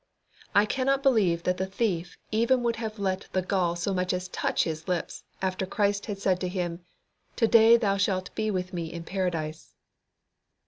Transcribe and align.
I 0.55 0.65
cannot 0.65 1.03
believe 1.03 1.43
that 1.43 1.57
the 1.57 1.67
thief 1.67 2.17
even 2.31 2.63
would 2.63 2.77
have 2.77 2.97
let 2.97 3.27
the 3.33 3.43
gall 3.43 3.75
so 3.75 3.93
much 3.93 4.13
as 4.13 4.29
touch 4.29 4.63
his 4.63 4.87
lips 4.87 5.23
after 5.43 5.67
Christ 5.67 6.07
had 6.07 6.17
said 6.17 6.39
to 6.41 6.47
him, 6.47 6.83
"To 7.35 7.45
day 7.47 7.77
thou 7.77 7.97
shalt 7.97 8.33
be 8.33 8.49
with 8.49 8.73
Me 8.73 8.91
in 8.91 9.03
Paradise!" 9.03 9.75